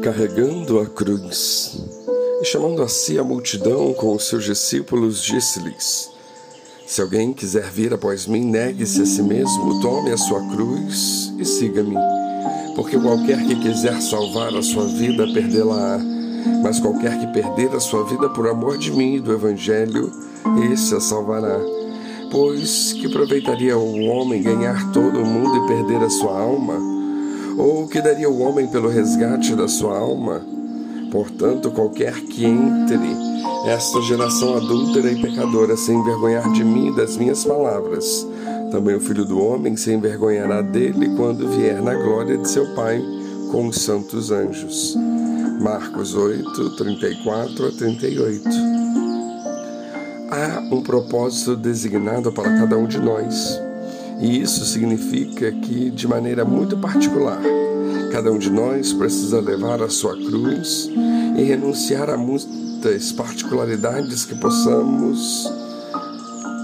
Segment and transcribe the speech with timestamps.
[0.00, 1.76] carregando a cruz
[2.40, 6.10] e chamando a si a multidão com os seus discípulos, disse-lhes:
[6.86, 11.44] Se alguém quiser vir após mim, negue-se a si mesmo, tome a sua cruz e
[11.44, 11.96] siga-me.
[12.74, 15.98] Porque qualquer que quiser salvar a sua vida, perdê-la-á.
[16.62, 20.10] Mas qualquer que perder a sua vida por amor de mim e do Evangelho,
[20.72, 21.60] esse a salvará.
[22.30, 26.99] Pois que aproveitaria o homem ganhar todo o mundo e perder a sua alma?
[27.56, 30.42] Ou o que daria o homem pelo resgate da sua alma?
[31.10, 32.98] Portanto, qualquer que entre
[33.66, 38.26] esta geração adúltera e pecadora sem envergonhar de mim e das minhas palavras,
[38.70, 43.02] também o filho do homem se envergonhará dele quando vier na glória de seu Pai
[43.50, 44.96] com os santos anjos.
[45.60, 48.48] Marcos 8, 34 a 38.
[50.30, 53.60] Há um propósito designado para cada um de nós
[54.20, 57.40] e isso significa que, de maneira muito particular,
[58.12, 60.90] cada um de nós precisa levar a sua cruz
[61.38, 65.50] e renunciar a muitas particularidades que possamos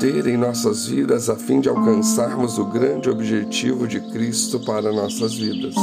[0.00, 5.34] ter em nossas vidas a fim de alcançarmos o grande objetivo de Cristo para nossas
[5.34, 5.74] vidas.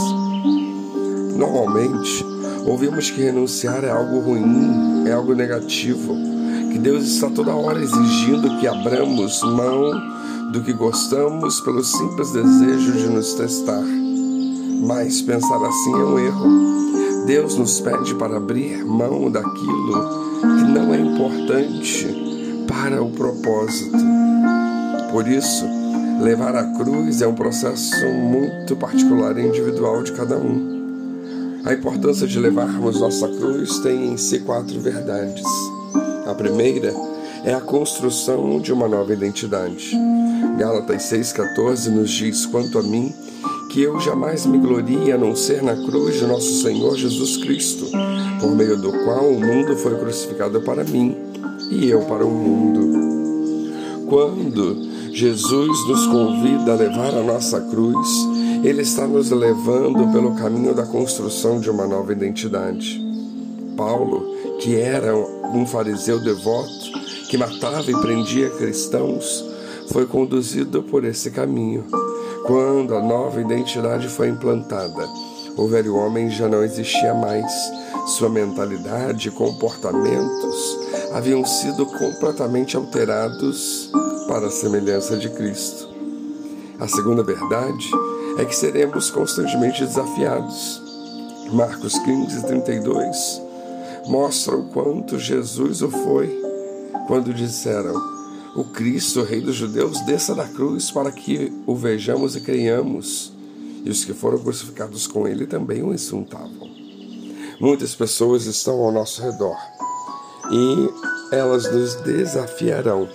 [1.35, 2.25] Normalmente,
[2.65, 6.15] ouvimos que renunciar é algo ruim, é algo negativo,
[6.71, 10.18] que Deus está toda hora exigindo que abramos mão
[10.51, 13.83] do que gostamos pelo simples desejo de nos testar.
[14.81, 17.25] Mas pensar assim é um erro.
[17.25, 23.97] Deus nos pede para abrir mão daquilo que não é importante para o propósito.
[25.11, 25.65] Por isso,
[26.21, 30.79] levar a cruz é um processo muito particular e individual de cada um.
[31.65, 35.45] A importância de levarmos nossa cruz tem em si quatro verdades.
[36.25, 37.18] A primeira é
[37.53, 39.95] a construção de uma nova identidade.
[40.57, 43.13] Gálatas 6,14 nos diz: Quanto a mim,
[43.69, 47.85] que eu jamais me glorie a não ser na cruz de nosso Senhor Jesus Cristo,
[48.39, 51.15] por meio do qual o mundo foi crucificado para mim
[51.69, 52.99] e eu para o mundo.
[54.07, 58.07] Quando Jesus nos convida a levar a nossa cruz,
[58.63, 62.99] Ele está nos levando pelo caminho da construção de uma nova identidade.
[63.77, 64.25] Paulo,
[64.59, 66.98] que era um fariseu devoto,
[67.29, 69.45] que matava e prendia cristãos,
[69.91, 71.85] foi conduzido por esse caminho.
[72.47, 75.07] Quando a nova identidade foi implantada,
[75.55, 77.51] o velho homem já não existia mais.
[78.17, 80.79] Sua mentalidade e comportamentos
[81.13, 83.91] haviam sido completamente alterados
[84.27, 85.87] para a semelhança de Cristo.
[86.79, 87.85] A segunda verdade
[88.39, 90.81] é que seremos constantemente desafiados.
[91.53, 93.41] Marcos 15, 32
[94.07, 96.38] mostra o quanto Jesus o foi
[97.09, 97.95] quando disseram:
[98.55, 103.33] O Cristo, Rei dos Judeus, desça da cruz para que o vejamos e creiamos.
[103.83, 106.69] E os que foram crucificados com ele também o insultavam.
[107.59, 109.57] Muitas pessoas estão ao nosso redor
[110.51, 113.09] e elas nos desafiarão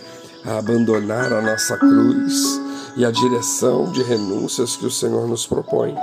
[0.44, 2.60] a abandonar a nossa cruz
[2.97, 5.94] e a direção de renúncias que o Senhor nos propõe.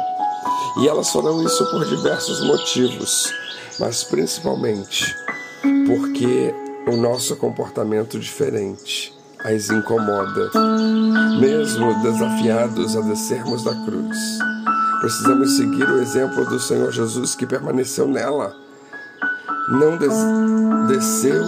[0.79, 3.31] E elas farão isso por diversos motivos,
[3.79, 5.13] mas principalmente
[5.85, 6.53] porque
[6.87, 10.51] o nosso comportamento diferente as incomoda,
[11.39, 14.17] mesmo desafiados a descermos da cruz.
[14.99, 18.55] Precisamos seguir o exemplo do Senhor Jesus que permaneceu nela.
[19.69, 20.13] Não des
[20.87, 21.43] desceu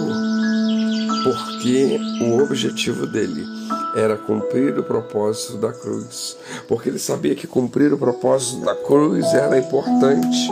[1.22, 3.46] porque o objetivo dele
[3.94, 9.24] era cumprir o propósito da cruz, porque ele sabia que cumprir o propósito da cruz
[9.32, 10.50] era importante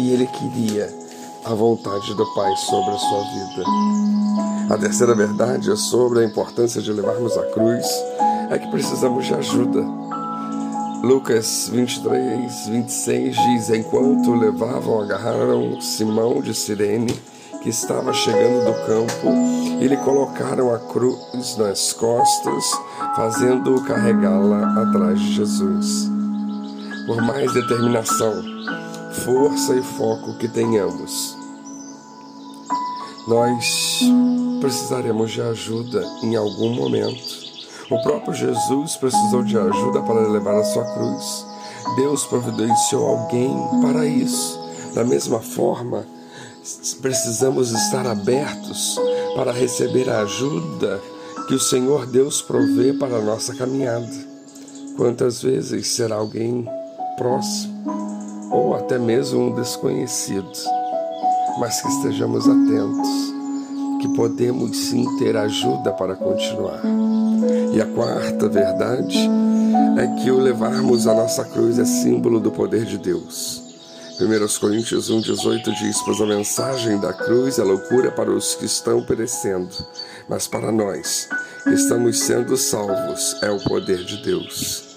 [0.00, 1.01] e ele queria
[1.44, 4.74] a vontade do Pai sobre a sua vida.
[4.74, 7.86] A terceira verdade é sobre a importância de levarmos a cruz
[8.50, 9.84] é que precisamos de ajuda.
[11.02, 17.12] Lucas 23, 26 diz: Enquanto levavam, agarraram Simão de Sirene,
[17.60, 19.28] que estava chegando do campo,
[19.80, 22.64] e lhe colocaram a cruz nas costas,
[23.16, 26.08] fazendo-o carregá-la atrás de Jesus.
[27.06, 28.51] Por mais determinação,
[29.12, 31.36] força e foco que tenhamos,
[33.28, 34.00] nós
[34.60, 37.42] precisaremos de ajuda em algum momento.
[37.90, 41.46] O próprio Jesus precisou de ajuda para levar a sua cruz.
[41.96, 44.60] Deus providenciou alguém para isso.
[44.94, 46.06] Da mesma forma,
[47.00, 48.98] precisamos estar abertos
[49.34, 51.00] para receber a ajuda
[51.46, 54.08] que o Senhor Deus provê para a nossa caminhada.
[54.96, 56.66] Quantas vezes será alguém
[57.16, 58.11] próximo
[58.52, 60.52] ou até mesmo um desconhecido,
[61.58, 63.08] mas que estejamos atentos,
[64.00, 66.82] que podemos sim ter ajuda para continuar.
[67.72, 69.18] E a quarta verdade
[69.98, 73.62] é que o levarmos a nossa cruz é símbolo do poder de Deus.
[74.20, 79.02] 1 Coríntios 1,18 diz: Pois a mensagem da cruz é loucura para os que estão
[79.02, 79.74] perecendo,
[80.28, 81.28] mas para nós,
[81.64, 84.96] que estamos sendo salvos, é o poder de Deus.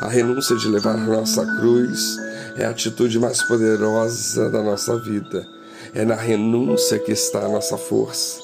[0.00, 2.16] A renúncia de levar nossa cruz
[2.56, 5.46] é a atitude mais poderosa da nossa vida.
[5.94, 8.40] É na renúncia que está a nossa força.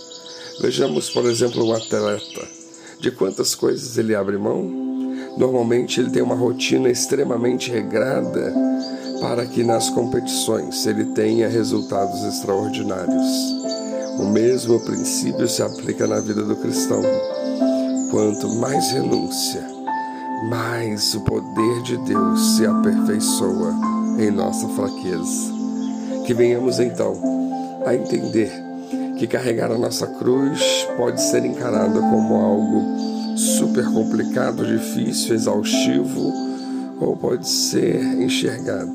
[0.61, 2.47] Vejamos, por exemplo, um atleta.
[3.01, 4.63] De quantas coisas ele abre mão?
[5.39, 8.53] Normalmente ele tem uma rotina extremamente regrada
[9.21, 13.27] para que nas competições ele tenha resultados extraordinários.
[14.19, 17.03] O mesmo princípio se aplica na vida do cristão.
[18.11, 19.65] Quanto mais renúncia,
[20.49, 23.90] mais o poder de Deus se aperfeiçoa
[24.21, 25.53] em nossa fraqueza.
[26.27, 27.15] Que venhamos então
[27.87, 28.53] a entender
[29.19, 36.33] que carregar a nossa cruz pode ser encarada como algo super complicado, difícil, exaustivo
[37.01, 38.95] ou pode ser enxergado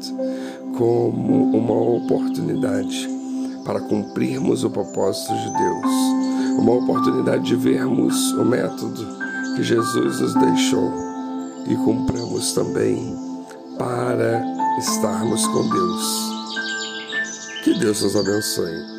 [0.77, 3.09] como uma oportunidade
[3.65, 9.07] para cumprirmos o propósito de Deus, uma oportunidade de vermos o método
[9.55, 10.93] que Jesus nos deixou
[11.67, 13.15] e cumpramos também
[13.77, 17.63] para estarmos com Deus.
[17.63, 18.94] Que Deus nos abençoe.